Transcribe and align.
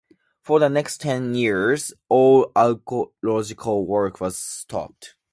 For 0.41 0.57
the 0.59 0.67
next 0.67 0.99
ten 0.99 1.35
years, 1.35 1.93
all 2.09 2.51
archaeological 2.55 3.85
work 3.85 4.19
was 4.19 4.35
stopped. 4.35 5.13